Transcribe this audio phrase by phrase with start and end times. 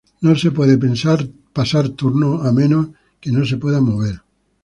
[0.21, 0.79] No se puede
[1.53, 2.87] pasar turno, a menos
[3.19, 4.23] que no se pueda mover.